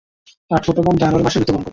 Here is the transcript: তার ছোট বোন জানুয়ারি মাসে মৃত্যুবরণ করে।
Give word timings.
তার 0.51 0.61
ছোট 0.65 0.77
বোন 0.79 0.95
জানুয়ারি 0.97 1.25
মাসে 1.25 1.37
মৃত্যুবরণ 1.39 1.61
করে। 1.61 1.69